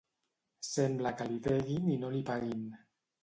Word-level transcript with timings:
Sembla 0.67 1.11
que 1.19 1.27
li 1.33 1.37
deguin 1.49 1.93
i 1.97 1.99
no 2.05 2.11
li 2.15 2.23
paguin. 2.31 2.65